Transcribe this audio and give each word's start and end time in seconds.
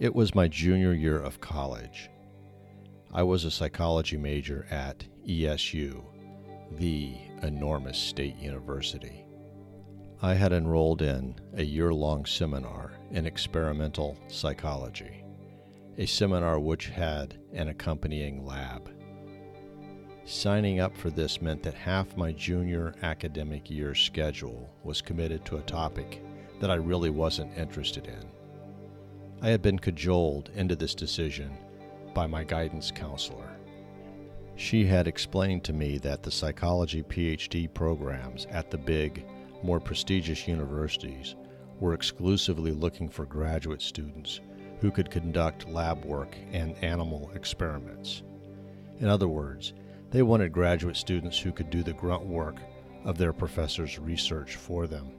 It 0.00 0.14
was 0.14 0.34
my 0.34 0.48
junior 0.48 0.94
year 0.94 1.18
of 1.18 1.42
college. 1.42 2.08
I 3.12 3.22
was 3.22 3.44
a 3.44 3.50
psychology 3.50 4.16
major 4.16 4.66
at 4.70 5.04
ESU, 5.28 6.02
the 6.78 7.16
enormous 7.42 7.98
state 7.98 8.36
university. 8.36 9.26
I 10.22 10.32
had 10.32 10.54
enrolled 10.54 11.02
in 11.02 11.34
a 11.52 11.62
year 11.62 11.92
long 11.92 12.24
seminar 12.24 12.92
in 13.10 13.26
experimental 13.26 14.16
psychology, 14.28 15.22
a 15.98 16.06
seminar 16.06 16.58
which 16.58 16.88
had 16.88 17.36
an 17.52 17.68
accompanying 17.68 18.46
lab. 18.46 18.90
Signing 20.24 20.80
up 20.80 20.96
for 20.96 21.10
this 21.10 21.42
meant 21.42 21.62
that 21.62 21.74
half 21.74 22.16
my 22.16 22.32
junior 22.32 22.94
academic 23.02 23.68
year 23.68 23.94
schedule 23.94 24.74
was 24.82 25.02
committed 25.02 25.44
to 25.44 25.58
a 25.58 25.62
topic 25.64 26.22
that 26.58 26.70
I 26.70 26.76
really 26.76 27.10
wasn't 27.10 27.54
interested 27.58 28.06
in. 28.06 28.39
I 29.42 29.48
had 29.48 29.62
been 29.62 29.78
cajoled 29.78 30.50
into 30.54 30.76
this 30.76 30.94
decision 30.94 31.56
by 32.14 32.26
my 32.26 32.44
guidance 32.44 32.90
counselor. 32.90 33.56
She 34.56 34.84
had 34.84 35.08
explained 35.08 35.64
to 35.64 35.72
me 35.72 35.96
that 35.98 36.22
the 36.22 36.30
psychology 36.30 37.02
PhD 37.02 37.72
programs 37.72 38.46
at 38.50 38.70
the 38.70 38.76
big, 38.76 39.24
more 39.62 39.80
prestigious 39.80 40.46
universities 40.46 41.36
were 41.78 41.94
exclusively 41.94 42.72
looking 42.72 43.08
for 43.08 43.24
graduate 43.24 43.80
students 43.80 44.40
who 44.80 44.90
could 44.90 45.10
conduct 45.10 45.68
lab 45.68 46.04
work 46.04 46.36
and 46.52 46.76
animal 46.84 47.30
experiments. 47.34 48.22
In 48.98 49.08
other 49.08 49.28
words, 49.28 49.72
they 50.10 50.20
wanted 50.20 50.52
graduate 50.52 50.96
students 50.96 51.38
who 51.38 51.52
could 51.52 51.70
do 51.70 51.82
the 51.82 51.94
grunt 51.94 52.26
work 52.26 52.56
of 53.04 53.16
their 53.16 53.32
professor's 53.32 53.98
research 53.98 54.56
for 54.56 54.86
them. 54.86 55.12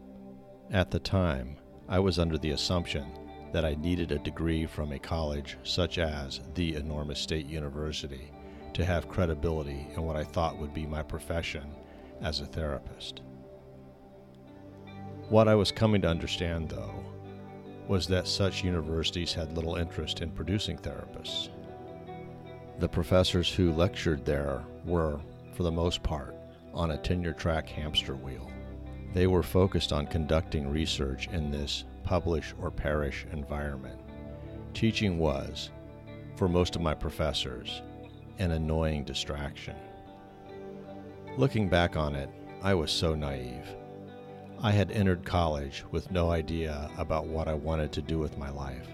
At 0.69 0.91
the 0.91 0.99
time, 0.99 1.57
I 1.89 1.97
was 1.97 2.19
under 2.19 2.37
the 2.37 2.51
assumption 2.51 3.05
that 3.51 3.65
I 3.65 3.75
needed 3.75 4.11
a 4.11 4.19
degree 4.19 4.65
from 4.65 4.91
a 4.91 4.99
college 4.99 5.57
such 5.63 5.97
as 5.97 6.39
the 6.55 6.75
enormous 6.75 7.19
state 7.19 7.47
university 7.47 8.31
to 8.73 8.85
have 8.85 9.09
credibility 9.09 9.87
in 9.95 10.03
what 10.03 10.15
I 10.15 10.23
thought 10.23 10.57
would 10.57 10.73
be 10.73 10.85
my 10.85 11.03
profession 11.03 11.65
as 12.21 12.39
a 12.39 12.45
therapist. 12.45 13.21
What 15.29 15.47
I 15.47 15.55
was 15.55 15.71
coming 15.71 16.01
to 16.01 16.09
understand, 16.09 16.69
though, 16.69 17.03
was 17.87 18.07
that 18.07 18.27
such 18.27 18.63
universities 18.63 19.33
had 19.33 19.55
little 19.55 19.75
interest 19.75 20.21
in 20.21 20.31
producing 20.31 20.77
therapists. 20.77 21.49
The 22.79 22.87
professors 22.87 23.53
who 23.53 23.73
lectured 23.73 24.25
there 24.25 24.63
were, 24.85 25.19
for 25.53 25.63
the 25.63 25.71
most 25.71 26.01
part, 26.03 26.35
on 26.73 26.91
a 26.91 26.97
tenure 26.97 27.33
track 27.33 27.67
hamster 27.67 28.15
wheel. 28.15 28.49
They 29.13 29.27
were 29.27 29.43
focused 29.43 29.91
on 29.91 30.07
conducting 30.07 30.69
research 30.69 31.27
in 31.33 31.51
this 31.51 31.83
publish 32.03 32.53
or 32.59 32.71
perish 32.71 33.25
environment. 33.31 33.99
Teaching 34.73 35.17
was, 35.17 35.71
for 36.35 36.47
most 36.47 36.75
of 36.75 36.81
my 36.81 36.93
professors, 36.93 37.81
an 38.39 38.51
annoying 38.51 39.03
distraction. 39.03 39.75
Looking 41.37 41.69
back 41.69 41.95
on 41.95 42.15
it, 42.15 42.29
I 42.61 42.73
was 42.73 42.91
so 42.91 43.15
naive. 43.15 43.67
I 44.61 44.71
had 44.71 44.91
entered 44.91 45.25
college 45.25 45.83
with 45.91 46.11
no 46.11 46.29
idea 46.29 46.89
about 46.97 47.25
what 47.25 47.47
I 47.47 47.53
wanted 47.53 47.91
to 47.93 48.01
do 48.01 48.19
with 48.19 48.37
my 48.37 48.49
life. 48.49 48.87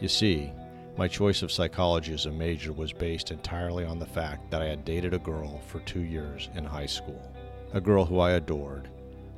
You 0.00 0.08
see, 0.08 0.52
my 0.96 1.08
choice 1.08 1.42
of 1.42 1.52
psychology 1.52 2.12
as 2.12 2.26
a 2.26 2.30
major 2.30 2.72
was 2.72 2.92
based 2.92 3.30
entirely 3.30 3.84
on 3.84 3.98
the 3.98 4.06
fact 4.06 4.50
that 4.50 4.62
I 4.62 4.66
had 4.66 4.84
dated 4.84 5.14
a 5.14 5.18
girl 5.18 5.60
for 5.66 5.80
two 5.80 6.02
years 6.02 6.48
in 6.54 6.64
high 6.64 6.86
school, 6.86 7.32
a 7.72 7.80
girl 7.80 8.04
who 8.04 8.18
I 8.20 8.32
adored, 8.32 8.88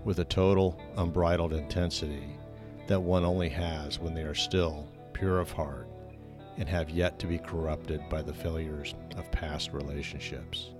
with 0.04 0.18
a 0.18 0.24
total, 0.24 0.80
unbridled 0.96 1.52
intensity 1.52 2.36
that 2.86 3.00
one 3.00 3.24
only 3.24 3.48
has 3.48 3.98
when 3.98 4.14
they 4.14 4.22
are 4.22 4.34
still 4.34 4.88
pure 5.12 5.38
of 5.38 5.50
heart 5.52 5.88
and 6.56 6.68
have 6.68 6.90
yet 6.90 7.18
to 7.18 7.26
be 7.26 7.38
corrupted 7.38 8.02
by 8.08 8.22
the 8.22 8.34
failures 8.34 8.94
of 9.16 9.30
past 9.30 9.72
relationships. 9.72 10.70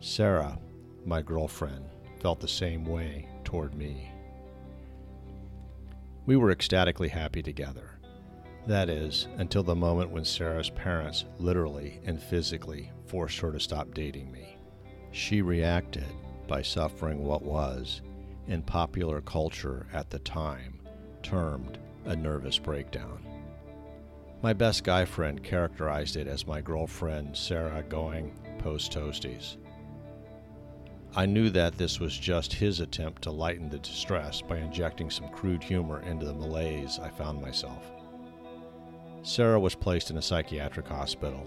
Sarah, 0.00 0.58
my 1.04 1.22
girlfriend, 1.22 1.84
felt 2.20 2.40
the 2.40 2.48
same 2.48 2.84
way 2.84 3.28
toward 3.44 3.74
me. 3.74 4.10
We 6.26 6.36
were 6.36 6.50
ecstatically 6.50 7.08
happy 7.08 7.42
together. 7.42 7.98
That 8.66 8.90
is, 8.90 9.28
until 9.38 9.62
the 9.62 9.74
moment 9.74 10.10
when 10.10 10.24
Sarah's 10.24 10.68
parents 10.68 11.24
literally 11.38 12.00
and 12.04 12.22
physically 12.22 12.90
forced 13.06 13.38
her 13.38 13.50
to 13.52 13.60
stop 13.60 13.94
dating 13.94 14.30
me. 14.30 14.58
She 15.10 15.40
reacted 15.40 16.04
by 16.46 16.62
suffering 16.62 17.24
what 17.24 17.42
was, 17.42 18.02
in 18.46 18.62
popular 18.62 19.20
culture 19.20 19.86
at 19.92 20.10
the 20.10 20.18
time, 20.18 20.77
termed 21.28 21.78
a 22.06 22.16
nervous 22.16 22.56
breakdown. 22.56 23.22
My 24.40 24.54
best 24.54 24.82
guy 24.82 25.04
friend 25.04 25.42
characterized 25.44 26.16
it 26.16 26.26
as 26.26 26.46
my 26.46 26.62
girlfriend 26.62 27.36
Sarah 27.36 27.84
going 27.86 28.32
post 28.58 28.92
toasties. 28.92 29.58
I 31.14 31.26
knew 31.26 31.50
that 31.50 31.76
this 31.76 32.00
was 32.00 32.16
just 32.16 32.54
his 32.54 32.80
attempt 32.80 33.22
to 33.22 33.30
lighten 33.30 33.68
the 33.68 33.78
distress 33.78 34.40
by 34.40 34.56
injecting 34.56 35.10
some 35.10 35.28
crude 35.28 35.62
humor 35.62 36.00
into 36.00 36.24
the 36.24 36.32
malaise 36.32 36.98
I 36.98 37.10
found 37.10 37.42
myself. 37.42 37.84
Sarah 39.22 39.60
was 39.60 39.74
placed 39.74 40.10
in 40.10 40.16
a 40.16 40.22
psychiatric 40.22 40.88
hospital. 40.88 41.46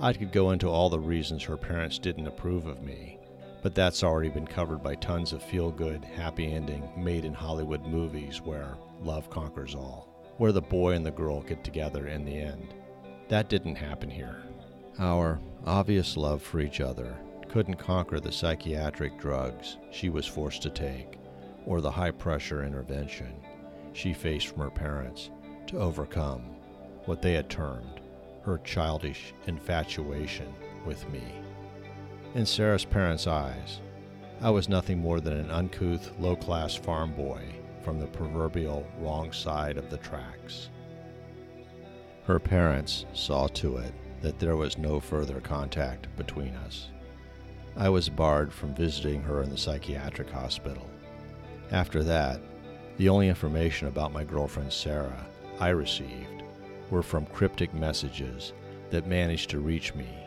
I 0.00 0.12
could 0.12 0.32
go 0.32 0.50
into 0.50 0.68
all 0.68 0.90
the 0.90 0.98
reasons 0.98 1.44
her 1.44 1.56
parents 1.56 2.00
didn't 2.00 2.26
approve 2.26 2.66
of 2.66 2.82
me, 2.82 3.20
but 3.66 3.74
that's 3.74 4.04
already 4.04 4.28
been 4.28 4.46
covered 4.46 4.80
by 4.80 4.94
tons 4.94 5.32
of 5.32 5.42
feel 5.42 5.72
good, 5.72 6.04
happy 6.04 6.52
ending, 6.52 6.88
made 6.96 7.24
in 7.24 7.34
Hollywood 7.34 7.84
movies 7.84 8.40
where 8.40 8.76
love 9.02 9.28
conquers 9.28 9.74
all, 9.74 10.06
where 10.36 10.52
the 10.52 10.62
boy 10.62 10.92
and 10.92 11.04
the 11.04 11.10
girl 11.10 11.40
get 11.40 11.64
together 11.64 12.06
in 12.06 12.24
the 12.24 12.38
end. 12.38 12.74
That 13.26 13.48
didn't 13.48 13.74
happen 13.74 14.08
here. 14.08 14.36
Our 15.00 15.40
obvious 15.64 16.16
love 16.16 16.42
for 16.42 16.60
each 16.60 16.80
other 16.80 17.16
couldn't 17.48 17.74
conquer 17.74 18.20
the 18.20 18.30
psychiatric 18.30 19.18
drugs 19.18 19.78
she 19.90 20.10
was 20.10 20.26
forced 20.26 20.62
to 20.62 20.70
take 20.70 21.18
or 21.64 21.80
the 21.80 21.90
high 21.90 22.12
pressure 22.12 22.62
intervention 22.62 23.34
she 23.94 24.12
faced 24.12 24.46
from 24.46 24.60
her 24.60 24.70
parents 24.70 25.30
to 25.66 25.80
overcome 25.80 26.54
what 27.06 27.20
they 27.20 27.32
had 27.32 27.50
termed 27.50 28.00
her 28.44 28.58
childish 28.58 29.34
infatuation 29.48 30.54
with 30.84 31.10
me. 31.10 31.24
In 32.36 32.44
Sarah's 32.44 32.84
parents' 32.84 33.26
eyes, 33.26 33.80
I 34.42 34.50
was 34.50 34.68
nothing 34.68 34.98
more 34.98 35.20
than 35.20 35.38
an 35.38 35.50
uncouth, 35.50 36.12
low 36.18 36.36
class 36.36 36.74
farm 36.74 37.14
boy 37.14 37.40
from 37.82 37.98
the 37.98 38.08
proverbial 38.08 38.86
wrong 38.98 39.32
side 39.32 39.78
of 39.78 39.88
the 39.88 39.96
tracks. 39.96 40.68
Her 42.24 42.38
parents 42.38 43.06
saw 43.14 43.46
to 43.46 43.78
it 43.78 43.94
that 44.20 44.38
there 44.38 44.54
was 44.56 44.76
no 44.76 45.00
further 45.00 45.40
contact 45.40 46.14
between 46.18 46.54
us. 46.56 46.90
I 47.74 47.88
was 47.88 48.10
barred 48.10 48.52
from 48.52 48.74
visiting 48.74 49.22
her 49.22 49.42
in 49.42 49.48
the 49.48 49.56
psychiatric 49.56 50.28
hospital. 50.28 50.90
After 51.70 52.04
that, 52.04 52.42
the 52.98 53.08
only 53.08 53.30
information 53.30 53.88
about 53.88 54.12
my 54.12 54.24
girlfriend 54.24 54.74
Sarah 54.74 55.26
I 55.58 55.70
received 55.70 56.42
were 56.90 57.02
from 57.02 57.24
cryptic 57.24 57.72
messages 57.72 58.52
that 58.90 59.06
managed 59.06 59.48
to 59.50 59.60
reach 59.60 59.94
me 59.94 60.25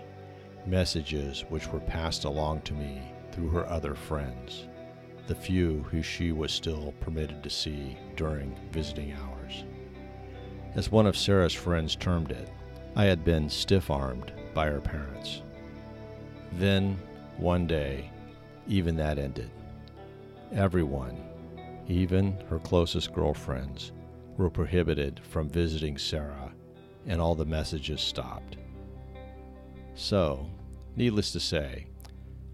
messages 0.66 1.46
which 1.50 1.68
were 1.72 1.80
passed 1.80 2.25
along 2.25 2.62
to 2.62 2.74
me 2.74 3.02
through 3.31 3.50
her 3.50 3.68
other 3.68 3.96
friends, 3.96 4.68
the 5.28 5.36
few 5.36 5.84
who 5.92 6.02
she 6.02 6.31
was 6.31 6.52
still 6.52 6.94
permitted 7.00 7.44
to 7.44 7.50
see 7.50 7.97
during 8.16 8.56
visiting 8.72 9.14
hours. 9.14 9.64
As 10.75 10.92
one 10.92 11.08
of 11.08 11.18
Sarah's 11.18 11.53
friends 11.53 11.96
termed 11.96 12.31
it, 12.31 12.50
I 12.96 13.06
had 13.06 13.24
been 13.24 13.50
stiff 13.50 13.90
armed 13.90 14.31
by 14.53 14.68
her 14.68 14.81
parents. 14.81 15.42
Then, 16.53 17.00
one 17.38 17.68
day, 17.68 18.09
even 18.68 18.96
that 18.97 19.20
ended. 19.20 19.50
Everyone, 20.52 21.17
even 21.88 22.38
her 22.50 22.59
closest 22.59 23.14
girlfriends, 23.14 23.91
were 24.38 24.50
prohibited 24.50 25.20
from 25.23 25.50
visiting 25.50 25.97
Sarah, 25.97 26.52
and 27.08 27.22
all 27.22 27.35
the 27.35 27.46
messages 27.46 28.02
stopped. 28.02 28.58
So, 29.99 30.47
needless 30.96 31.34
to 31.34 31.41
say, 31.41 31.87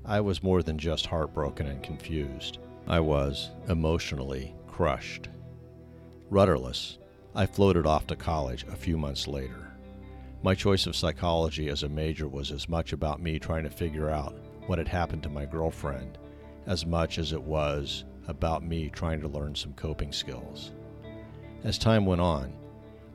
I 0.04 0.20
was 0.20 0.42
more 0.42 0.64
than 0.64 0.80
just 0.80 1.06
heartbroken 1.06 1.68
and 1.68 1.82
confused. 1.84 2.58
I 2.88 3.00
was 3.00 3.52
emotionally 3.70 4.56
crushed. 4.66 5.30
Rudderless, 6.32 6.98
I 7.36 7.46
floated 7.46 7.86
off 7.86 8.08
to 8.08 8.16
college 8.16 8.66
a 8.68 8.76
few 8.76 8.98
months 8.98 9.28
later. 9.28 9.72
My 10.42 10.56
choice 10.56 10.88
of 10.88 10.96
psychology 10.96 11.70
as 11.70 11.84
a 11.84 11.88
major 11.88 12.28
was 12.28 12.52
as 12.52 12.68
much 12.68 12.94
about 12.94 13.22
me 13.22 13.38
trying 13.38 13.64
to 13.66 13.70
figure 13.70 14.10
out 14.10 14.36
what 14.66 14.80
had 14.80 14.88
happened 14.88 15.22
to 15.22 15.30
my 15.30 15.46
girlfriend 15.46 16.18
as 16.66 16.84
much 16.84 17.20
as 17.20 17.32
it 17.32 17.44
was 17.44 18.06
about 18.28 18.64
me 18.64 18.90
trying 18.90 19.22
to 19.22 19.28
learn 19.28 19.54
some 19.54 19.74
coping 19.74 20.12
skills. 20.12 20.72
As 21.64 21.78
time 21.78 22.08
went 22.08 22.22
on, 22.22 22.52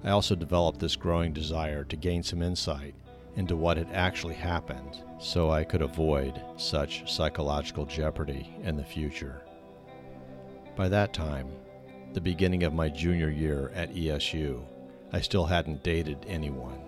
I 0.04 0.10
also 0.10 0.36
developed 0.36 0.78
this 0.78 0.94
growing 0.94 1.32
desire 1.32 1.82
to 1.82 1.96
gain 1.96 2.22
some 2.22 2.42
insight 2.42 2.94
into 3.36 3.56
what 3.56 3.76
had 3.76 3.90
actually 3.92 4.34
happened 4.34 5.02
so 5.18 5.50
I 5.50 5.64
could 5.64 5.82
avoid 5.82 6.40
such 6.56 7.10
psychological 7.10 7.86
jeopardy 7.86 8.54
in 8.62 8.76
the 8.76 8.84
future. 8.84 9.42
By 10.76 10.88
that 10.88 11.12
time, 11.12 11.48
the 12.12 12.20
beginning 12.20 12.64
of 12.64 12.72
my 12.72 12.88
junior 12.88 13.30
year 13.30 13.70
at 13.74 13.94
ESU, 13.94 14.64
I 15.12 15.20
still 15.20 15.44
hadn't 15.44 15.82
dated 15.82 16.24
anyone. 16.26 16.80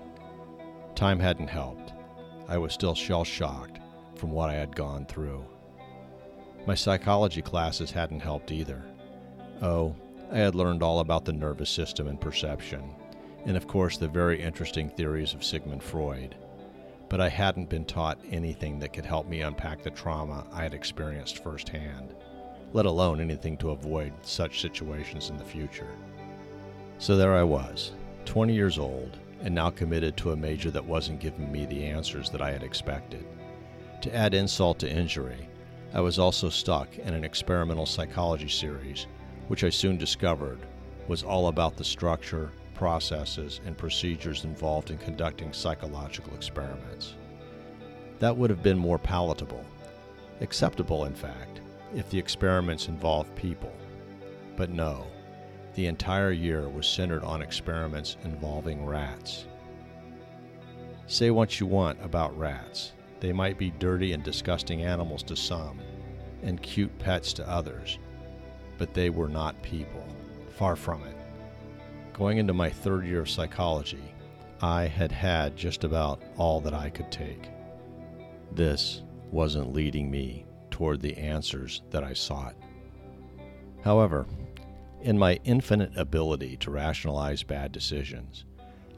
Time 0.94 1.20
hadn't 1.20 1.48
helped. 1.48 1.92
I 2.48 2.58
was 2.58 2.72
still 2.72 2.94
shell 2.94 3.24
shocked 3.24 3.80
from 4.16 4.30
what 4.30 4.50
I 4.50 4.54
had 4.54 4.74
gone 4.74 5.06
through. 5.06 5.44
My 6.66 6.74
psychology 6.74 7.42
classes 7.42 7.90
hadn't 7.90 8.20
helped 8.20 8.52
either. 8.52 8.82
Oh, 9.60 9.94
I 10.30 10.38
had 10.38 10.54
learned 10.54 10.82
all 10.82 11.00
about 11.00 11.24
the 11.24 11.32
nervous 11.32 11.70
system 11.70 12.08
and 12.08 12.20
perception, 12.20 12.94
and 13.46 13.56
of 13.56 13.66
course 13.66 13.96
the 13.96 14.08
very 14.08 14.40
interesting 14.40 14.88
theories 14.88 15.34
of 15.34 15.44
Sigmund 15.44 15.82
Freud. 15.82 16.36
But 17.08 17.20
I 17.20 17.28
hadn't 17.28 17.68
been 17.68 17.84
taught 17.84 18.18
anything 18.30 18.78
that 18.78 18.92
could 18.92 19.04
help 19.04 19.28
me 19.28 19.42
unpack 19.42 19.82
the 19.82 19.90
trauma 19.90 20.46
I 20.52 20.62
had 20.62 20.74
experienced 20.74 21.42
firsthand, 21.42 22.14
let 22.72 22.86
alone 22.86 23.20
anything 23.20 23.56
to 23.58 23.70
avoid 23.70 24.12
such 24.22 24.60
situations 24.60 25.28
in 25.28 25.36
the 25.36 25.44
future. 25.44 25.94
So 26.98 27.16
there 27.16 27.36
I 27.36 27.42
was, 27.42 27.92
20 28.24 28.54
years 28.54 28.78
old, 28.78 29.18
and 29.42 29.54
now 29.54 29.70
committed 29.70 30.16
to 30.16 30.32
a 30.32 30.36
major 30.36 30.70
that 30.70 30.84
wasn't 30.84 31.20
giving 31.20 31.50
me 31.50 31.66
the 31.66 31.84
answers 31.84 32.30
that 32.30 32.40
I 32.40 32.52
had 32.52 32.62
expected. 32.62 33.26
To 34.02 34.14
add 34.14 34.34
insult 34.34 34.78
to 34.80 34.90
injury, 34.90 35.48
I 35.92 36.00
was 36.00 36.18
also 36.18 36.48
stuck 36.48 36.96
in 36.98 37.12
an 37.12 37.24
experimental 37.24 37.86
psychology 37.86 38.48
series, 38.48 39.06
which 39.48 39.64
I 39.64 39.70
soon 39.70 39.98
discovered 39.98 40.60
was 41.08 41.22
all 41.22 41.48
about 41.48 41.76
the 41.76 41.84
structure, 41.84 42.52
processes, 42.82 43.60
and 43.64 43.78
procedures 43.78 44.42
involved 44.42 44.90
in 44.90 44.98
conducting 44.98 45.52
psychological 45.52 46.34
experiments. 46.34 47.14
That 48.18 48.36
would 48.36 48.50
have 48.50 48.64
been 48.64 48.76
more 48.76 48.98
palatable, 48.98 49.64
acceptable, 50.40 51.04
in 51.04 51.14
fact, 51.14 51.60
if 51.94 52.10
the 52.10 52.18
experiments 52.18 52.88
involved 52.88 53.32
people. 53.36 53.72
But 54.56 54.70
no, 54.70 55.06
the 55.76 55.86
entire 55.86 56.32
year 56.32 56.68
was 56.68 56.88
centered 56.88 57.22
on 57.22 57.40
experiments 57.40 58.16
involving 58.24 58.84
rats. 58.84 59.46
Say 61.06 61.30
what 61.30 61.60
you 61.60 61.66
want 61.66 62.02
about 62.02 62.36
rats. 62.36 62.94
They 63.20 63.32
might 63.32 63.58
be 63.58 63.70
dirty 63.78 64.12
and 64.12 64.24
disgusting 64.24 64.82
animals 64.82 65.22
to 65.22 65.36
some, 65.36 65.78
and 66.42 66.60
cute 66.60 66.98
pets 66.98 67.32
to 67.34 67.48
others, 67.48 68.00
but 68.76 68.92
they 68.92 69.08
were 69.08 69.28
not 69.28 69.62
people. 69.62 70.04
Far 70.56 70.74
from 70.74 71.04
it. 71.04 71.21
Going 72.12 72.38
into 72.38 72.52
my 72.52 72.70
third 72.70 73.06
year 73.06 73.20
of 73.20 73.30
psychology, 73.30 74.14
I 74.60 74.86
had 74.86 75.10
had 75.10 75.56
just 75.56 75.84
about 75.84 76.22
all 76.36 76.60
that 76.60 76.74
I 76.74 76.90
could 76.90 77.10
take. 77.10 77.50
This 78.52 79.02
wasn't 79.30 79.72
leading 79.72 80.10
me 80.10 80.44
toward 80.70 81.00
the 81.00 81.16
answers 81.16 81.82
that 81.90 82.04
I 82.04 82.12
sought. 82.12 82.54
However, 83.82 84.26
in 85.00 85.18
my 85.18 85.40
infinite 85.44 85.96
ability 85.96 86.56
to 86.58 86.70
rationalize 86.70 87.42
bad 87.42 87.72
decisions, 87.72 88.44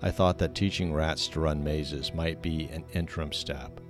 I 0.03 0.11
thought 0.11 0.39
that 0.39 0.55
teaching 0.55 0.93
rats 0.93 1.29
to 1.29 1.41
run 1.41 1.65
mazes 1.65 2.13
might 2.13 2.43
be 2.43 2.69
an 2.73 2.85
interim 2.93 3.33
step 3.33 3.81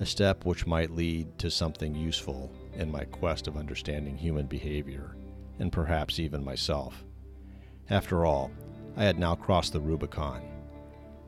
a 0.00 0.06
step 0.06 0.44
which 0.44 0.66
might 0.66 0.90
lead 0.90 1.38
to 1.38 1.50
something 1.50 1.94
useful 1.94 2.52
in 2.74 2.90
my 2.90 3.04
quest 3.04 3.48
of 3.48 3.56
understanding 3.56 4.16
human 4.16 4.46
behavior, 4.46 5.16
and 5.58 5.72
perhaps 5.72 6.18
even 6.18 6.44
myself. 6.44 7.05
After 7.88 8.26
all, 8.26 8.50
I 8.96 9.04
had 9.04 9.18
now 9.18 9.36
crossed 9.36 9.72
the 9.72 9.80
Rubicon. 9.80 10.42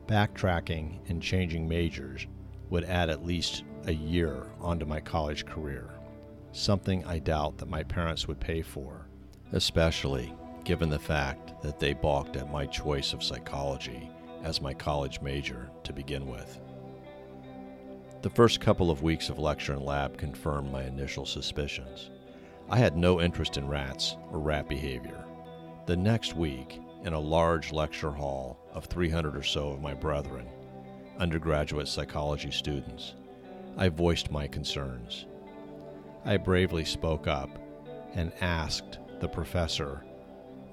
Backtracking 0.07 0.99
and 1.07 1.21
changing 1.21 1.69
majors 1.69 2.27
would 2.69 2.83
add 2.83 3.09
at 3.09 3.25
least 3.25 3.63
a 3.85 3.93
year 3.93 4.45
onto 4.59 4.85
my 4.85 4.99
college 4.99 5.45
career, 5.45 5.89
something 6.51 7.05
I 7.05 7.19
doubt 7.19 7.57
that 7.59 7.69
my 7.69 7.83
parents 7.83 8.27
would 8.27 8.41
pay 8.41 8.61
for, 8.61 9.07
especially 9.53 10.33
given 10.65 10.89
the 10.89 10.99
fact 10.99 11.61
that 11.61 11.79
they 11.79 11.93
balked 11.93 12.35
at 12.35 12.51
my 12.51 12.65
choice 12.65 13.13
of 13.13 13.23
psychology 13.23 14.11
as 14.43 14.61
my 14.61 14.73
college 14.73 15.21
major 15.21 15.69
to 15.83 15.93
begin 15.93 16.27
with. 16.27 16.59
The 18.21 18.29
first 18.29 18.59
couple 18.59 18.91
of 18.91 19.01
weeks 19.01 19.29
of 19.29 19.39
lecture 19.39 19.73
and 19.73 19.83
lab 19.83 20.17
confirmed 20.17 20.71
my 20.71 20.83
initial 20.83 21.25
suspicions. 21.25 22.11
I 22.69 22.77
had 22.77 22.97
no 22.97 23.21
interest 23.21 23.55
in 23.55 23.69
rats 23.69 24.17
or 24.29 24.39
rat 24.39 24.67
behavior. 24.67 25.23
The 25.89 25.97
next 25.97 26.35
week, 26.35 26.79
in 27.03 27.13
a 27.13 27.19
large 27.19 27.73
lecture 27.73 28.11
hall 28.11 28.59
of 28.73 28.85
300 28.85 29.35
or 29.35 29.41
so 29.41 29.69
of 29.69 29.81
my 29.81 29.95
brethren, 29.95 30.47
undergraduate 31.17 31.87
psychology 31.87 32.51
students, 32.51 33.15
I 33.75 33.89
voiced 33.89 34.29
my 34.29 34.45
concerns. 34.45 35.25
I 36.25 36.37
bravely 36.37 36.85
spoke 36.85 37.25
up 37.25 37.49
and 38.13 38.31
asked 38.39 38.99
the 39.19 39.27
professor 39.27 40.05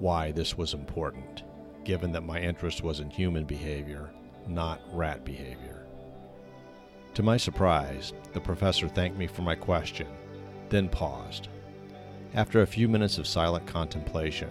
why 0.00 0.32
this 0.32 0.58
was 0.58 0.74
important, 0.74 1.44
given 1.82 2.12
that 2.12 2.26
my 2.26 2.38
interest 2.38 2.82
was 2.82 3.00
in 3.00 3.08
human 3.08 3.44
behavior, 3.44 4.10
not 4.46 4.82
rat 4.92 5.24
behavior. 5.24 5.86
To 7.14 7.22
my 7.22 7.38
surprise, 7.38 8.12
the 8.34 8.40
professor 8.42 8.86
thanked 8.86 9.16
me 9.16 9.28
for 9.28 9.40
my 9.40 9.54
question, 9.54 10.08
then 10.68 10.90
paused. 10.90 11.48
After 12.34 12.60
a 12.60 12.66
few 12.66 12.86
minutes 12.86 13.16
of 13.16 13.26
silent 13.26 13.66
contemplation, 13.66 14.50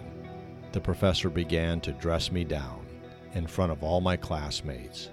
the 0.72 0.80
professor 0.80 1.30
began 1.30 1.80
to 1.80 1.92
dress 1.92 2.30
me 2.30 2.44
down 2.44 2.86
in 3.34 3.46
front 3.46 3.72
of 3.72 3.82
all 3.82 4.00
my 4.00 4.16
classmates 4.16 5.10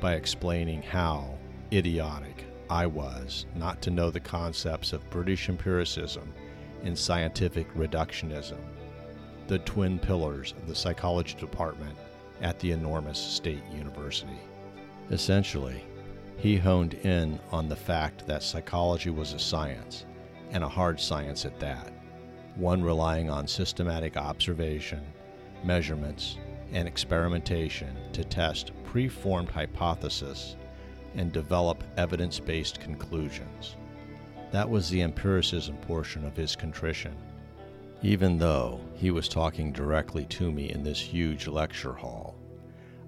by 0.00 0.14
explaining 0.14 0.82
how 0.82 1.36
idiotic 1.72 2.44
I 2.70 2.86
was 2.86 3.46
not 3.54 3.80
to 3.82 3.90
know 3.90 4.10
the 4.10 4.20
concepts 4.20 4.92
of 4.92 5.08
British 5.10 5.48
empiricism 5.48 6.32
and 6.84 6.96
scientific 6.96 7.72
reductionism, 7.74 8.58
the 9.46 9.58
twin 9.60 9.98
pillars 9.98 10.52
of 10.52 10.68
the 10.68 10.74
psychology 10.74 11.34
department 11.38 11.96
at 12.40 12.58
the 12.60 12.72
enormous 12.72 13.18
state 13.18 13.62
university. 13.72 14.38
Essentially, 15.10 15.84
he 16.36 16.56
honed 16.56 16.94
in 16.94 17.40
on 17.50 17.68
the 17.68 17.76
fact 17.76 18.26
that 18.26 18.42
psychology 18.42 19.10
was 19.10 19.32
a 19.32 19.38
science, 19.38 20.04
and 20.50 20.62
a 20.62 20.68
hard 20.68 21.00
science 21.00 21.44
at 21.44 21.58
that, 21.58 21.92
one 22.58 22.82
relying 22.82 23.30
on 23.30 23.46
systematic 23.46 24.16
observation, 24.16 25.00
measurements, 25.62 26.38
and 26.72 26.88
experimentation 26.88 27.96
to 28.12 28.24
test 28.24 28.72
preformed 28.84 29.48
hypotheses 29.48 30.56
and 31.14 31.32
develop 31.32 31.84
evidence 31.96 32.40
based 32.40 32.80
conclusions. 32.80 33.76
That 34.50 34.68
was 34.68 34.90
the 34.90 35.02
empiricism 35.02 35.76
portion 35.78 36.24
of 36.24 36.36
his 36.36 36.56
contrition. 36.56 37.14
Even 38.02 38.38
though 38.38 38.80
he 38.94 39.12
was 39.12 39.28
talking 39.28 39.72
directly 39.72 40.24
to 40.26 40.50
me 40.50 40.70
in 40.70 40.82
this 40.82 41.00
huge 41.00 41.46
lecture 41.46 41.92
hall, 41.92 42.34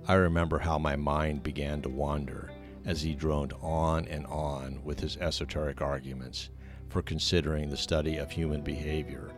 I 0.06 0.14
remember 0.14 0.58
how 0.58 0.78
my 0.78 0.94
mind 0.94 1.42
began 1.42 1.82
to 1.82 1.88
wander 1.88 2.50
as 2.84 3.02
he 3.02 3.14
droned 3.14 3.52
on 3.60 4.06
and 4.06 4.26
on 4.26 4.80
with 4.84 5.00
his 5.00 5.16
esoteric 5.16 5.82
arguments 5.82 6.50
for 6.88 7.02
considering 7.02 7.68
the 7.68 7.76
study 7.76 8.16
of 8.16 8.30
human 8.30 8.62
behavior 8.62 9.30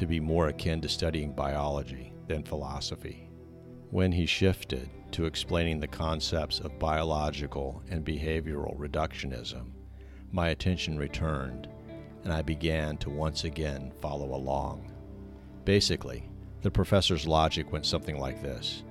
to 0.00 0.06
be 0.06 0.18
more 0.18 0.48
akin 0.48 0.80
to 0.80 0.88
studying 0.88 1.30
biology 1.30 2.10
than 2.26 2.42
philosophy. 2.42 3.28
When 3.90 4.10
he 4.10 4.24
shifted 4.24 4.88
to 5.12 5.26
explaining 5.26 5.78
the 5.78 5.88
concepts 5.88 6.58
of 6.58 6.78
biological 6.78 7.82
and 7.90 8.02
behavioral 8.02 8.78
reductionism, 8.78 9.72
my 10.32 10.48
attention 10.48 10.96
returned 10.96 11.68
and 12.24 12.32
I 12.32 12.40
began 12.40 12.96
to 12.96 13.10
once 13.10 13.44
again 13.44 13.92
follow 14.00 14.34
along. 14.34 14.90
Basically, 15.66 16.30
the 16.62 16.70
professor's 16.70 17.26
logic 17.26 17.70
went 17.70 17.84
something 17.84 18.18
like 18.18 18.40
this 18.40 18.84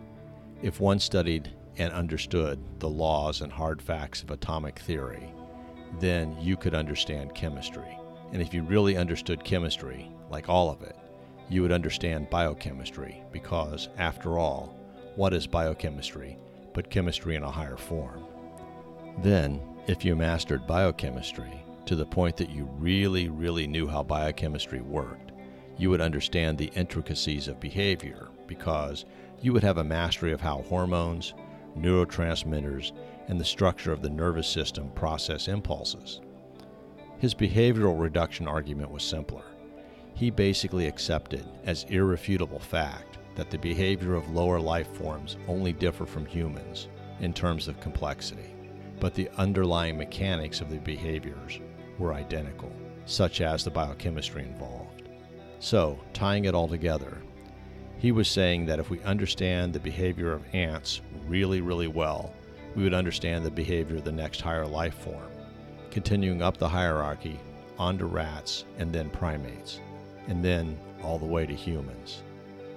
If 0.61 0.79
one 0.79 0.99
studied 0.99 1.51
and 1.79 1.91
understood 1.91 2.63
the 2.77 2.89
laws 2.89 3.41
and 3.41 3.51
hard 3.51 3.81
facts 3.81 4.21
of 4.21 4.29
atomic 4.29 4.77
theory, 4.77 5.33
then 5.99 6.37
you 6.39 6.55
could 6.55 6.75
understand 6.75 7.33
chemistry. 7.33 7.97
And 8.31 8.43
if 8.43 8.53
you 8.53 8.61
really 8.61 8.95
understood 8.95 9.43
chemistry, 9.43 10.11
like 10.29 10.49
all 10.49 10.69
of 10.69 10.81
it, 10.81 10.95
you 11.49 11.61
would 11.61 11.71
understand 11.71 12.29
biochemistry 12.29 13.23
because, 13.31 13.89
after 13.97 14.37
all, 14.37 14.75
what 15.15 15.33
is 15.33 15.47
biochemistry 15.47 16.37
but 16.73 16.89
chemistry 16.89 17.35
in 17.35 17.43
a 17.43 17.51
higher 17.51 17.77
form? 17.77 18.25
Then, 19.23 19.61
if 19.87 20.05
you 20.05 20.15
mastered 20.15 20.67
biochemistry 20.67 21.63
to 21.85 21.95
the 21.95 22.05
point 22.05 22.37
that 22.37 22.51
you 22.51 22.69
really, 22.77 23.29
really 23.29 23.65
knew 23.65 23.87
how 23.87 24.03
biochemistry 24.03 24.81
worked, 24.81 25.31
you 25.77 25.89
would 25.89 26.01
understand 26.01 26.57
the 26.57 26.71
intricacies 26.75 27.47
of 27.47 27.59
behavior 27.59 28.27
because 28.45 29.05
you 29.41 29.53
would 29.53 29.63
have 29.63 29.77
a 29.77 29.83
mastery 29.83 30.31
of 30.31 30.41
how 30.41 30.61
hormones, 30.63 31.33
neurotransmitters, 31.77 32.91
and 33.27 33.39
the 33.39 33.45
structure 33.45 33.91
of 33.91 34.01
the 34.01 34.09
nervous 34.09 34.47
system 34.47 34.91
process 34.91 35.47
impulses. 35.47 36.21
His 37.17 37.33
behavioral 37.33 37.99
reduction 37.99 38.47
argument 38.47 38.91
was 38.91 39.03
simpler. 39.03 39.43
He 40.19 40.29
basically 40.29 40.85
accepted 40.85 41.45
as 41.63 41.85
irrefutable 41.85 42.59
fact 42.59 43.19
that 43.35 43.49
the 43.49 43.57
behavior 43.57 44.15
of 44.15 44.29
lower 44.35 44.59
life 44.59 44.89
forms 44.97 45.37
only 45.47 45.71
differ 45.71 46.05
from 46.05 46.25
humans 46.25 46.89
in 47.21 47.31
terms 47.31 47.69
of 47.69 47.79
complexity, 47.79 48.53
but 48.99 49.13
the 49.13 49.29
underlying 49.37 49.97
mechanics 49.97 50.59
of 50.59 50.69
the 50.69 50.79
behaviors 50.79 51.61
were 51.97 52.13
identical, 52.13 52.69
such 53.05 53.39
as 53.39 53.63
the 53.63 53.71
biochemistry 53.71 54.43
involved. 54.43 55.03
So, 55.59 55.97
tying 56.11 56.43
it 56.43 56.53
all 56.53 56.67
together, 56.67 57.19
He 57.97 58.11
was 58.11 58.27
saying 58.27 58.65
that 58.65 58.79
if 58.79 58.89
we 58.89 59.01
understand 59.03 59.71
the 59.71 59.79
behavior 59.79 60.33
of 60.33 60.43
ants 60.53 60.99
really, 61.27 61.61
really 61.61 61.87
well, 61.87 62.33
we 62.75 62.83
would 62.83 62.93
understand 62.93 63.45
the 63.45 63.51
behavior 63.51 63.95
of 63.95 64.03
the 64.03 64.11
next 64.11 64.41
higher 64.41 64.67
life 64.67 64.95
form, 64.95 65.31
continuing 65.91 66.41
up 66.41 66.57
the 66.57 66.67
hierarchy 66.67 67.39
onto 67.77 68.05
rats 68.05 68.65
and 68.77 68.91
then 68.91 69.09
primates, 69.09 69.79
and 70.29 70.45
then 70.45 70.79
all 71.03 71.19
the 71.19 71.25
way 71.25 71.45
to 71.45 71.53
humans. 71.53 72.23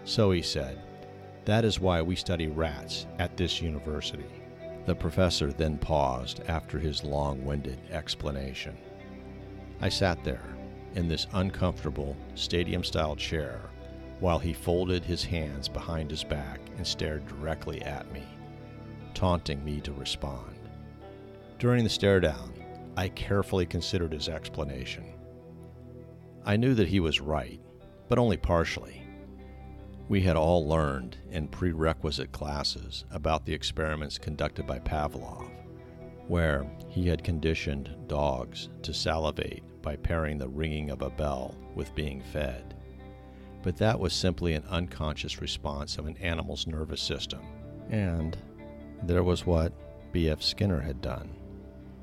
So 0.05 0.33
he 0.33 0.43
said, 0.43 0.83
that 1.45 1.65
is 1.65 1.79
why 1.79 2.03
we 2.03 2.17
study 2.17 2.49
rats 2.49 3.07
at 3.19 3.37
this 3.37 3.63
university. 3.63 4.25
The 4.87 4.95
professor 4.95 5.53
then 5.53 5.79
paused 5.79 6.41
after 6.49 6.79
his 6.79 7.05
long 7.05 7.45
winded 7.45 7.79
explanation. 7.91 8.77
I 9.81 9.89
sat 9.89 10.25
there 10.25 10.57
in 10.95 11.09
this 11.09 11.27
uncomfortable 11.35 12.17
stadium 12.35 12.83
style 12.83 13.17
chair 13.17 13.61
while 14.21 14.39
he 14.39 14.53
folded 14.53 15.05
his 15.05 15.25
hands 15.25 15.69
behind 15.69 16.11
his 16.11 16.23
back 16.23 16.61
and 16.77 16.87
stared 16.87 17.27
directly 17.27 17.83
at 17.83 18.11
me, 18.13 18.23
taunting 19.15 19.65
me 19.65 19.81
to 19.81 19.93
respond. 19.93 20.57
During 21.59 21.85
the 21.85 21.91
stare 21.91 22.21
down, 22.21 22.53
I 22.97 23.09
carefully 23.09 23.67
considered 23.67 24.13
his 24.13 24.29
explanation. 24.29 25.05
I 26.45 26.57
knew 26.57 26.75
that 26.75 26.89
he 26.89 27.01
was 27.01 27.21
right, 27.21 27.61
but 28.09 28.19
only 28.19 28.37
partially. 28.37 29.03
We 30.09 30.21
had 30.21 30.37
all 30.37 30.67
learned 30.69 31.17
in 31.31 31.49
prerequisite 31.49 32.33
classes 32.33 33.05
about 33.11 33.47
the 33.47 33.55
experiments 33.55 34.19
conducted 34.19 34.67
by 34.67 34.81
Pavlov, 34.81 35.49
where 36.27 36.67
he 36.89 37.07
had 37.07 37.23
conditioned 37.23 37.95
dogs 38.09 38.69
to 38.83 38.93
salivate 38.93 39.63
by 39.83 39.97
pairing 39.97 40.39
the 40.39 40.49
ringing 40.49 40.91
of 40.91 41.03
a 41.03 41.11
bell 41.11 41.55
with 41.75 41.95
being 41.95 42.21
fed. 42.21 42.75
But 43.63 43.77
that 43.77 43.99
was 43.99 44.13
simply 44.13 44.55
an 44.55 44.65
unconscious 44.69 45.41
response 45.41 45.97
of 45.97 46.07
an 46.07 46.17
animal's 46.19 46.67
nervous 46.67 47.01
system. 47.01 47.41
And 47.89 48.37
there 49.05 49.23
was 49.23 49.47
what 49.47 49.73
B.F. 50.13 50.43
Skinner 50.43 50.81
had 50.81 51.01
done. 51.01 51.31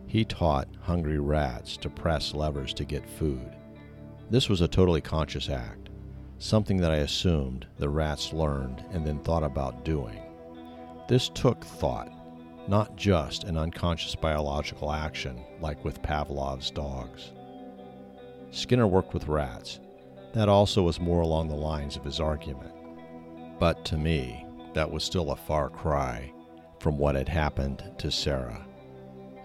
He 0.07 0.23
taught 0.23 0.69
hungry 0.81 1.19
rats 1.19 1.77
to 1.77 1.89
press 1.89 2.33
levers 2.33 2.73
to 2.75 2.85
get 2.85 3.07
food. 3.07 3.55
This 4.29 4.47
was 4.47 4.61
a 4.61 4.67
totally 4.67 5.01
conscious 5.01 5.49
act, 5.49 5.89
something 6.37 6.77
that 6.77 6.91
I 6.91 6.97
assumed 6.97 7.65
the 7.77 7.89
rats 7.89 8.31
learned 8.31 8.85
and 8.91 9.05
then 9.05 9.19
thought 9.19 9.43
about 9.43 9.83
doing. 9.83 10.21
This 11.07 11.29
took 11.29 11.63
thought, 11.63 12.11
not 12.67 12.95
just 12.95 13.45
an 13.45 13.57
unconscious 13.57 14.13
biological 14.13 14.91
action 14.91 15.43
like 15.59 15.83
with 15.83 16.03
Pavlov's 16.03 16.69
dogs. 16.69 17.31
Skinner 18.51 18.85
worked 18.85 19.15
with 19.15 19.27
rats. 19.27 19.79
That 20.33 20.47
also 20.47 20.83
was 20.83 20.99
more 20.99 21.21
along 21.21 21.47
the 21.47 21.55
lines 21.55 21.97
of 21.97 22.03
his 22.03 22.19
argument. 22.19 22.73
But 23.59 23.83
to 23.85 23.97
me, 23.97 24.45
that 24.75 24.91
was 24.91 25.03
still 25.03 25.31
a 25.31 25.35
far 25.35 25.71
cry 25.71 26.31
from 26.79 26.99
what 26.99 27.15
had 27.15 27.29
happened 27.29 27.83
to 27.97 28.11
Sarah. 28.11 28.63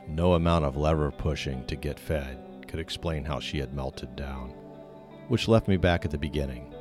No 0.07 0.35
amount 0.35 0.67
of 0.67 0.76
lever 0.76 1.11
pushing 1.11 1.64
to 1.67 1.76
get 1.76 1.99
fed 1.99 2.67
could 2.69 2.81
explain 2.81 3.25
how 3.25 3.41
she 3.41 3.59
had 3.59 3.73
melted 3.73 4.14
down, 4.14 4.53
which 5.28 5.49
left 5.49 5.69
me 5.69 5.76
back 5.76 6.04
at 6.04 6.11
the 6.11 6.19
beginning. 6.19 6.75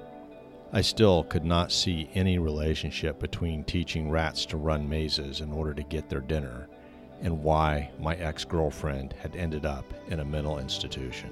I 0.71 0.81
still 0.81 1.23
could 1.23 1.45
not 1.45 1.71
see 1.71 2.09
any 2.15 2.39
relationship 2.39 3.19
between 3.19 3.63
teaching 3.63 4.09
rats 4.09 4.45
to 4.47 4.57
run 4.57 4.89
mazes 4.89 5.41
in 5.41 5.51
order 5.51 5.73
to 5.73 5.83
get 5.83 6.09
their 6.09 6.19
dinner 6.19 6.67
and 7.21 7.43
why 7.43 7.91
my 7.99 8.15
ex 8.15 8.43
girlfriend 8.43 9.13
had 9.13 9.35
ended 9.35 9.65
up 9.65 9.85
in 10.09 10.19
a 10.19 10.25
mental 10.25 10.59
institution. 10.59 11.29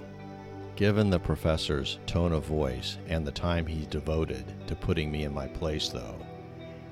Given 0.76 1.10
the 1.10 1.20
professor's 1.20 2.00
tone 2.06 2.32
of 2.32 2.46
voice 2.46 2.98
and 3.08 3.26
the 3.26 3.32
time 3.32 3.66
he 3.66 3.86
devoted 3.88 4.46
to 4.68 4.76
putting 4.76 5.12
me 5.12 5.24
in 5.24 5.34
my 5.34 5.48
place, 5.48 5.90
though, 5.90 6.16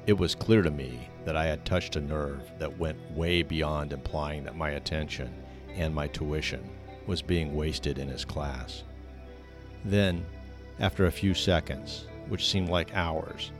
it 0.05 0.13
was 0.13 0.35
clear 0.35 0.61
to 0.61 0.71
me 0.71 1.07
that 1.25 1.37
I 1.37 1.45
had 1.45 1.65
touched 1.65 1.95
a 1.95 2.01
nerve 2.01 2.51
that 2.57 2.77
went 2.77 2.97
way 3.11 3.41
beyond 3.41 3.93
implying 3.93 4.43
that 4.43 4.57
my 4.57 4.71
attention 4.71 5.33
and 5.75 5.93
my 5.93 6.07
tuition 6.07 6.67
was 7.07 7.21
being 7.21 7.55
wasted 7.55 7.99
in 7.99 8.07
his 8.07 8.25
class. 8.25 8.83
Then, 9.85 10.25
after 10.79 11.05
a 11.05 11.11
few 11.11 11.33
seconds, 11.33 12.07
which 12.27 12.47
seemed 12.47 12.69
like 12.69 12.95
hours, 12.95 13.51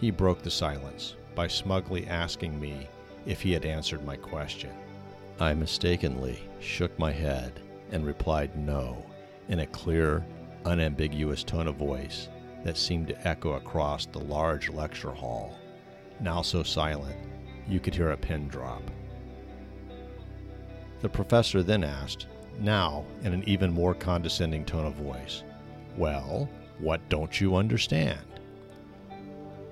he 0.00 0.10
broke 0.10 0.42
the 0.42 0.50
silence 0.50 1.16
by 1.34 1.46
smugly 1.46 2.06
asking 2.06 2.58
me 2.58 2.88
if 3.26 3.40
he 3.40 3.52
had 3.52 3.64
answered 3.64 4.04
my 4.04 4.16
question. 4.16 4.70
I 5.38 5.54
mistakenly 5.54 6.38
shook 6.60 6.98
my 6.98 7.12
head 7.12 7.60
and 7.92 8.06
replied 8.06 8.56
no 8.56 9.04
in 9.48 9.60
a 9.60 9.66
clear, 9.66 10.24
unambiguous 10.64 11.44
tone 11.44 11.68
of 11.68 11.76
voice 11.76 12.28
that 12.64 12.76
seemed 12.76 13.08
to 13.08 13.28
echo 13.28 13.52
across 13.52 14.06
the 14.06 14.18
large 14.18 14.68
lecture 14.68 15.12
hall, 15.12 15.58
now 16.20 16.42
so 16.42 16.62
silent 16.62 17.16
you 17.68 17.80
could 17.80 17.94
hear 17.94 18.10
a 18.10 18.16
pin 18.16 18.48
drop. 18.48 18.82
The 21.00 21.08
professor 21.08 21.62
then 21.62 21.84
asked, 21.84 22.26
now 22.58 23.04
in 23.22 23.32
an 23.32 23.42
even 23.48 23.72
more 23.72 23.94
condescending 23.94 24.64
tone 24.64 24.84
of 24.84 24.94
voice, 24.94 25.42
Well, 26.00 26.48
what 26.78 27.06
don't 27.10 27.38
you 27.42 27.56
understand? 27.56 28.40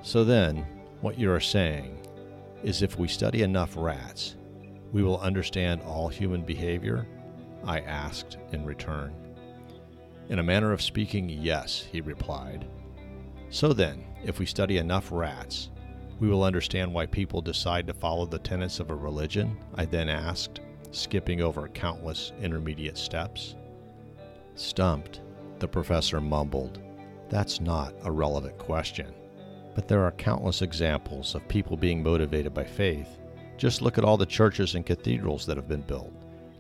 So 0.03 0.25
then, 0.25 0.67
what 1.01 1.19
you 1.19 1.33
are 1.33 1.41
saying 1.41 2.07
is 2.63 2.83
if 2.83 2.99
we 2.99 3.09
study 3.09 3.41
enough 3.41 3.73
rats, 3.79 4.37
we 4.93 5.03
will 5.03 5.19
understand 5.21 5.81
all 5.81 6.09
human 6.09 6.43
behavior? 6.43 7.07
I 7.65 7.81
asked 7.81 8.37
in 8.53 8.67
return. 8.67 9.15
In 10.29 10.39
a 10.39 10.43
manner 10.43 10.71
of 10.71 10.83
speaking, 10.83 11.31
yes, 11.31 11.89
he 11.91 12.03
replied. 12.03 12.69
So 13.49 13.73
then, 13.73 14.05
if 14.23 14.39
we 14.39 14.45
study 14.45 14.77
enough 14.77 15.09
rats, 15.11 15.71
we 16.21 16.29
will 16.29 16.45
understand 16.45 16.93
why 16.93 17.07
people 17.07 17.41
decide 17.41 17.87
to 17.87 17.95
follow 17.95 18.27
the 18.27 18.39
tenets 18.39 18.81
of 18.81 18.91
a 18.91 18.95
religion? 18.95 19.57
I 19.77 19.87
then 19.87 20.11
asked, 20.11 20.61
skipping 20.91 21.41
over 21.41 21.69
countless 21.69 22.33
intermediate 22.39 22.99
steps. 22.99 23.55
Stumped, 24.57 25.23
the 25.61 25.69
professor 25.69 26.21
mumbled, 26.21 26.81
That's 27.29 27.61
not 27.61 27.95
a 28.05 28.11
relevant 28.11 28.59
question. 28.59 29.13
But 29.75 29.89
there 29.89 30.03
are 30.03 30.13
countless 30.13 30.63
examples 30.63 31.35
of 31.35 31.47
people 31.49 31.77
being 31.77 32.03
motivated 32.03 32.55
by 32.55 32.65
faith. 32.65 33.19
Just 33.57 33.83
look 33.83 33.99
at 33.99 34.05
all 34.05 34.17
the 34.17 34.27
churches 34.27 34.75
and 34.75 34.87
cathedrals 34.87 35.47
that 35.47 35.57
have 35.57 35.69
been 35.69 35.83
built 35.83 36.13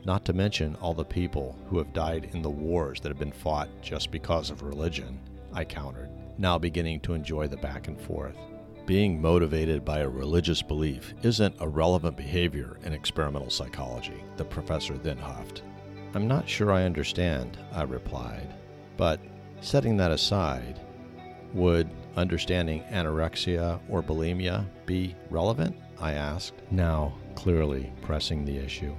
not 0.08 0.24
to 0.24 0.32
mention 0.32 0.76
all 0.80 0.94
the 0.94 1.04
people 1.04 1.54
who 1.68 1.76
have 1.78 1.92
died 1.92 2.30
in 2.32 2.40
the 2.40 2.50
wars 2.50 3.00
that 3.00 3.08
have 3.08 3.18
been 3.18 3.32
fought 3.32 3.68
just 3.82 4.10
because 4.10 4.50
of 4.50 4.62
religion, 4.62 5.20
I 5.52 5.64
countered, 5.64 6.08
now 6.38 6.56
beginning 6.58 7.00
to 7.00 7.14
enjoy 7.14 7.48
the 7.48 7.58
back 7.58 7.88
and 7.88 8.00
forth. 8.00 8.36
Being 8.86 9.20
motivated 9.20 9.84
by 9.84 9.98
a 9.98 10.08
religious 10.08 10.62
belief 10.62 11.12
isn't 11.22 11.56
a 11.60 11.68
relevant 11.68 12.16
behavior 12.16 12.78
in 12.84 12.94
experimental 12.94 13.50
psychology, 13.50 14.24
the 14.38 14.46
professor 14.46 14.96
then 14.96 15.18
huffed. 15.18 15.62
I'm 16.14 16.26
not 16.26 16.48
sure 16.48 16.72
I 16.72 16.84
understand, 16.84 17.58
I 17.72 17.82
replied, 17.82 18.54
but 18.98 19.18
setting 19.62 19.96
that 19.96 20.10
aside, 20.10 20.78
would 21.54 21.88
understanding 22.16 22.82
anorexia 22.90 23.80
or 23.88 24.02
bulimia 24.02 24.66
be 24.84 25.14
relevant? 25.30 25.74
I 25.98 26.12
asked, 26.12 26.60
now 26.70 27.14
clearly 27.34 27.90
pressing 28.02 28.44
the 28.44 28.58
issue. 28.58 28.94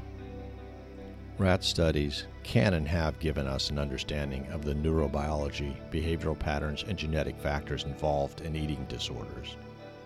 Rat 1.38 1.64
studies 1.64 2.26
can 2.44 2.74
and 2.74 2.88
have 2.88 3.20
given 3.20 3.48
us 3.48 3.70
an 3.70 3.78
understanding 3.78 4.48
of 4.48 4.66
the 4.66 4.74
neurobiology, 4.74 5.76
behavioral 5.92 6.38
patterns, 6.38 6.84
and 6.88 6.98
genetic 6.98 7.38
factors 7.40 7.84
involved 7.84 8.42
in 8.42 8.56
eating 8.56 8.86
disorders, 8.90 9.56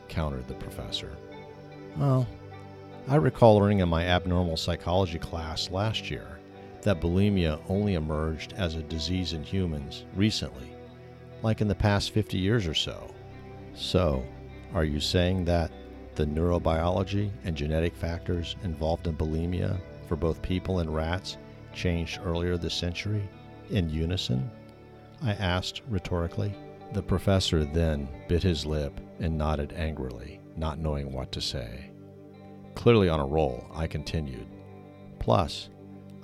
countered 0.09 0.47
the 0.47 0.53
professor. 0.55 1.15
Well, 1.97 2.27
I 3.07 3.15
recall 3.15 3.57
learning 3.57 3.79
in 3.79 3.89
my 3.89 4.05
abnormal 4.05 4.57
psychology 4.57 5.19
class 5.19 5.71
last 5.71 6.12
year 6.12 6.39
that 6.83 7.01
bulimia 7.01 7.59
only 7.69 7.95
emerged 7.95 8.53
as 8.53 8.75
a 8.75 8.83
disease 8.83 9.33
in 9.33 9.43
humans 9.43 10.05
recently, 10.15 10.73
like 11.41 11.61
in 11.61 11.67
the 11.67 11.75
past 11.75 12.11
50 12.11 12.37
years 12.37 12.67
or 12.67 12.73
so. 12.73 13.13
So, 13.73 14.23
are 14.73 14.85
you 14.85 14.99
saying 14.99 15.45
that 15.45 15.71
the 16.15 16.25
neurobiology 16.25 17.31
and 17.43 17.55
genetic 17.55 17.95
factors 17.95 18.55
involved 18.63 19.07
in 19.07 19.15
bulimia 19.15 19.79
for 20.07 20.15
both 20.15 20.41
people 20.41 20.79
and 20.79 20.93
rats 20.93 21.37
changed 21.73 22.19
earlier 22.23 22.57
this 22.57 22.73
century 22.73 23.27
in 23.69 23.89
unison? 23.89 24.49
I 25.21 25.31
asked 25.33 25.81
rhetorically. 25.87 26.53
The 26.93 27.01
professor 27.01 27.63
then 27.63 28.07
bit 28.27 28.43
his 28.43 28.65
lip 28.65 28.99
and 29.19 29.37
nodded 29.37 29.73
angrily, 29.75 30.39
not 30.55 30.77
knowing 30.77 31.11
what 31.11 31.31
to 31.31 31.41
say. 31.41 31.89
Clearly 32.75 33.09
on 33.09 33.19
a 33.19 33.25
roll, 33.25 33.65
I 33.73 33.87
continued. 33.87 34.47
Plus, 35.19 35.69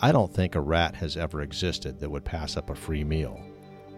I 0.01 0.13
don't 0.13 0.33
think 0.33 0.55
a 0.55 0.61
rat 0.61 0.95
has 0.95 1.17
ever 1.17 1.41
existed 1.41 1.99
that 1.99 2.09
would 2.09 2.23
pass 2.23 2.55
up 2.55 2.69
a 2.69 2.75
free 2.75 3.03
meal. 3.03 3.43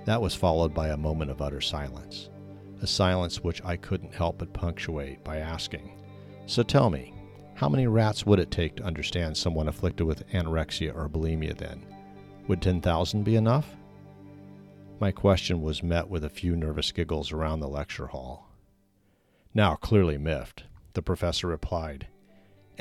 That 0.06 0.22
was 0.22 0.34
followed 0.34 0.74
by 0.74 0.90
a 0.90 0.98
moment 0.98 1.30
of 1.30 1.44
utter 1.44 1.62
silence, 1.62 2.30
a 2.82 2.88
silence 2.88 3.44
which 3.44 3.64
I 3.64 3.78
couldn't 3.78 4.16
help 4.16 4.40
but 4.40 4.52
punctuate 4.52 5.24
by 5.24 5.38
asking, 5.38 5.92
So 6.48 6.64
tell 6.64 6.90
me, 6.90 7.14
how 7.54 7.70
many 7.70 7.86
rats 7.86 8.26
would 8.26 8.40
it 8.40 8.50
take 8.50 8.78
to 8.78 8.84
understand 8.84 9.38
someone 9.38 9.68
afflicted 9.68 10.08
with 10.08 10.28
anorexia 10.32 10.96
or 10.96 11.08
bulimia 11.08 11.56
then? 11.56 11.86
Would 12.48 12.64
10,000 12.64 13.24
be 13.24 13.36
enough? 13.36 13.76
My 15.00 15.12
question 15.12 15.62
was 15.62 15.84
met 15.84 16.10
with 16.10 16.24
a 16.24 16.30
few 16.30 16.56
nervous 16.56 16.92
giggles 16.92 17.32
around 17.32 17.60
the 17.60 17.68
lecture 17.68 18.08
hall. 18.08 18.50
Now 19.54 19.76
clearly 19.76 20.18
miffed, 20.18 20.64
the 20.94 21.04
professor 21.04 21.46
replied, 21.46 22.08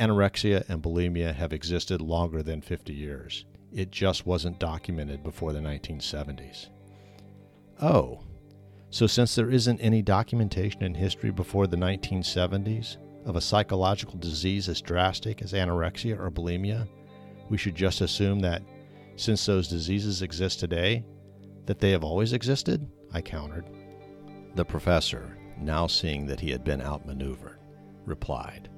Anorexia 0.01 0.67
and 0.69 0.83
bulimia 0.83 1.35
have 1.35 1.53
existed 1.53 2.01
longer 2.01 2.43
than 2.43 2.63
50 2.63 2.95
years. 2.95 3.45
It 3.71 3.91
just 3.91 4.25
wasn't 4.25 4.59
documented 4.59 5.23
before 5.23 5.53
the 5.53 5.61
1970s. 5.61 6.71
Oh, 7.83 8.25
so 8.89 9.07
since 9.07 9.35
there 9.35 9.51
isn't 9.51 9.81
any 9.81 10.01
documentation 10.01 10.83
in 10.83 10.95
history 10.95 11.31
before 11.31 11.67
the 11.67 11.77
1970s 11.77 12.97
of 13.27 13.37
a 13.37 13.41
psychological 13.41 14.19
disease 14.19 14.71
as 14.71 14.81
drastic 14.81 15.43
as 15.43 15.53
anorexia 15.53 16.19
or 16.19 16.31
bulimia, 16.31 16.89
we 17.51 17.59
should 17.59 17.75
just 17.75 18.01
assume 18.01 18.41
that 18.41 18.63
since 19.17 19.45
those 19.45 19.69
diseases 19.69 20.23
exist 20.23 20.61
today, 20.61 21.05
that 21.67 21.79
they 21.79 21.91
have 21.91 22.05
always 22.05 22.33
existed? 22.33 22.91
I 23.13 23.21
countered. 23.21 23.67
The 24.55 24.65
professor, 24.65 25.37
now 25.59 25.87
seeing 25.87 26.27
that 26.27 26.41
he 26.41 26.51
had 26.51 26.65
been 26.65 26.81
outmaneuvered, 26.81 27.59
replied, 28.07 28.71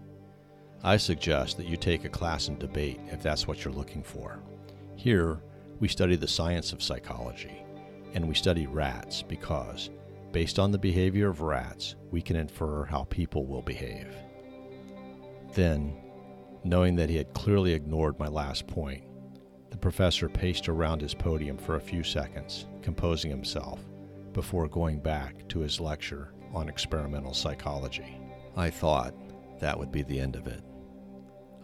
I 0.84 0.96
suggest 0.96 1.56
that 1.58 1.66
you 1.66 1.76
take 1.76 2.04
a 2.04 2.08
class 2.08 2.48
in 2.48 2.58
debate 2.58 2.98
if 3.06 3.22
that's 3.22 3.46
what 3.46 3.64
you're 3.64 3.72
looking 3.72 4.02
for. 4.02 4.40
Here, 4.96 5.40
we 5.78 5.86
study 5.86 6.16
the 6.16 6.26
science 6.26 6.72
of 6.72 6.82
psychology, 6.82 7.64
and 8.14 8.26
we 8.26 8.34
study 8.34 8.66
rats 8.66 9.22
because, 9.22 9.90
based 10.32 10.58
on 10.58 10.72
the 10.72 10.78
behavior 10.78 11.28
of 11.28 11.40
rats, 11.40 11.94
we 12.10 12.20
can 12.20 12.34
infer 12.34 12.84
how 12.84 13.04
people 13.04 13.46
will 13.46 13.62
behave. 13.62 14.08
Then, 15.54 15.96
knowing 16.64 16.96
that 16.96 17.10
he 17.10 17.16
had 17.16 17.32
clearly 17.32 17.74
ignored 17.74 18.18
my 18.18 18.28
last 18.28 18.66
point, 18.66 19.04
the 19.70 19.78
professor 19.78 20.28
paced 20.28 20.68
around 20.68 21.00
his 21.00 21.14
podium 21.14 21.58
for 21.58 21.76
a 21.76 21.80
few 21.80 22.02
seconds, 22.02 22.66
composing 22.82 23.30
himself, 23.30 23.80
before 24.32 24.66
going 24.66 24.98
back 24.98 25.48
to 25.48 25.60
his 25.60 25.80
lecture 25.80 26.32
on 26.52 26.68
experimental 26.68 27.34
psychology. 27.34 28.18
I 28.56 28.68
thought 28.68 29.14
that 29.60 29.78
would 29.78 29.92
be 29.92 30.02
the 30.02 30.18
end 30.18 30.34
of 30.34 30.48
it. 30.48 30.60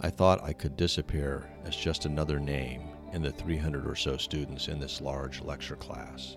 I 0.00 0.10
thought 0.10 0.44
I 0.44 0.52
could 0.52 0.76
disappear 0.76 1.50
as 1.64 1.74
just 1.74 2.04
another 2.04 2.38
name 2.38 2.82
in 3.12 3.20
the 3.20 3.32
300 3.32 3.84
or 3.84 3.96
so 3.96 4.16
students 4.16 4.68
in 4.68 4.78
this 4.78 5.00
large 5.00 5.40
lecture 5.42 5.74
class. 5.74 6.36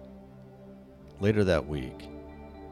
Later 1.19 1.43
that 1.43 1.67
week, 1.67 2.09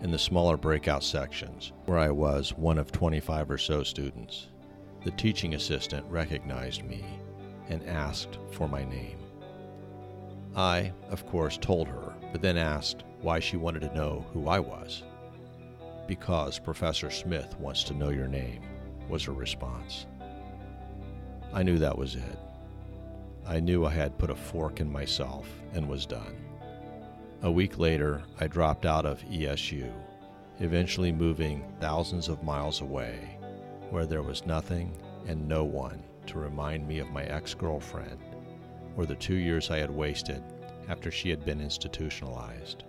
in 0.02 0.10
the 0.10 0.18
smaller 0.18 0.58
breakout 0.58 1.04
sections, 1.04 1.74
where 1.86 2.00
I 2.00 2.10
was 2.10 2.54
one 2.54 2.80
of 2.80 2.92
25 2.92 3.52
or 3.52 3.58
so 3.60 3.84
students, 3.84 4.48
the 5.04 5.12
teaching 5.12 5.54
assistant 5.54 6.06
recognized 6.10 6.84
me 6.84 7.06
and 7.68 7.88
asked 7.88 8.40
for 8.52 8.68
my 8.68 8.84
name. 8.84 9.20
I, 10.56 10.92
of 11.10 11.28
course, 11.28 11.58
told 11.58 11.88
her, 11.88 12.14
but 12.32 12.42
then 12.42 12.58
asked 12.58 13.04
why 13.22 13.40
she 13.40 13.58
wanted 13.58 13.82
to 13.82 13.94
know 13.94 14.26
who 14.34 14.48
I 14.48 14.60
was. 14.60 15.04
Because 16.08 16.58
Professor 16.58 17.12
Smith 17.12 17.56
wants 17.60 17.84
to 17.84 17.94
know 17.94 18.10
your 18.10 18.28
name, 18.28 18.64
was 19.08 19.24
her 19.26 19.34
response. 19.34 20.08
I 21.54 21.64
knew 21.64 21.80
that 21.80 21.98
was 21.98 22.16
it. 22.16 22.40
I 23.46 23.60
knew 23.60 23.86
I 23.86 23.92
had 23.92 24.18
put 24.18 24.30
a 24.30 24.36
fork 24.36 24.80
in 24.80 24.92
myself 24.92 25.50
and 25.74 25.90
was 25.90 26.06
done. 26.06 26.36
A 27.42 27.52
week 27.52 27.80
later, 27.80 28.22
I 28.40 28.48
dropped 28.48 28.86
out 28.86 29.06
of 29.06 29.24
ESU, 29.24 29.92
eventually 30.60 31.12
moving 31.12 31.64
thousands 31.80 32.28
of 32.28 32.44
miles 32.44 32.82
away, 32.82 33.38
where 33.90 34.06
there 34.06 34.22
was 34.22 34.46
nothing 34.46 34.96
and 35.28 35.48
no 35.48 35.64
one 35.64 36.04
to 36.28 36.38
remind 36.38 36.88
me 36.88 37.00
of 37.00 37.10
my 37.10 37.24
ex 37.24 37.56
girlfriend 37.56 38.20
or 38.96 39.06
the 39.06 39.16
two 39.16 39.36
years 39.36 39.72
I 39.72 39.78
had 39.78 39.90
wasted 39.90 40.44
after 40.88 41.10
she 41.10 41.30
had 41.30 41.46
been 41.46 41.62
institutionalized. 41.62 42.84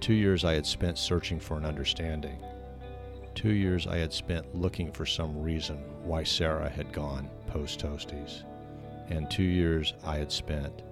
Two 0.00 0.14
years 0.14 0.44
I 0.44 0.54
had 0.54 0.66
spent 0.66 0.98
searching 0.98 1.38
for 1.38 1.58
an 1.58 1.66
understanding 1.66 2.38
Two 3.34 3.52
years 3.52 3.86
I 3.86 3.96
had 3.96 4.12
spent 4.12 4.54
looking 4.54 4.92
for 4.92 5.06
some 5.06 5.40
reason 5.40 5.78
why 6.04 6.24
Sarah 6.24 6.68
had 6.68 6.92
gone 6.92 7.30
post 7.46 7.80
Toasties, 7.80 8.44
and 9.08 9.30
two 9.30 9.42
years 9.42 9.94
I 10.04 10.16
had 10.16 10.30
spent 10.30 10.82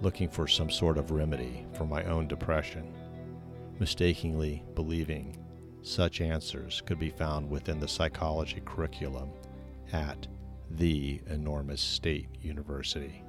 looking 0.00 0.28
for 0.28 0.46
some 0.46 0.70
sort 0.70 0.98
of 0.98 1.10
remedy 1.10 1.66
for 1.74 1.84
my 1.86 2.04
own 2.04 2.28
depression, 2.28 2.92
mistakenly 3.78 4.62
believing 4.74 5.36
such 5.82 6.20
answers 6.20 6.82
could 6.82 6.98
be 6.98 7.10
found 7.10 7.48
within 7.48 7.80
the 7.80 7.88
psychology 7.88 8.62
curriculum 8.64 9.30
at 9.92 10.26
the 10.70 11.20
enormous 11.26 11.80
state 11.80 12.28
university. 12.40 13.22